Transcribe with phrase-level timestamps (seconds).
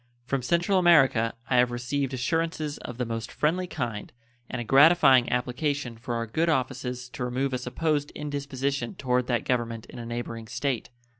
[0.25, 4.11] From Central America I have received assurances of the most friendly kind
[4.49, 9.45] and a gratifying application for our good offices to remove a supposed indisposition toward that
[9.45, 10.89] Government in a neighboring State.